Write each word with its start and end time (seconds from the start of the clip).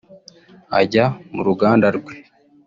Ajya 0.79 1.05
mu 1.33 1.41
ruganda 1.47 1.87
rwe 1.97 2.15